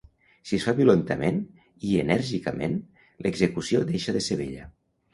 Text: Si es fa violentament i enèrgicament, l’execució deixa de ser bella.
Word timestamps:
Si 0.51 0.57
es 0.61 0.63
fa 0.69 0.73
violentament 0.79 1.37
i 1.91 2.01
enèrgicament, 2.05 2.75
l’execució 3.27 3.87
deixa 3.95 4.21
de 4.21 4.29
ser 4.31 4.43
bella. 4.45 4.71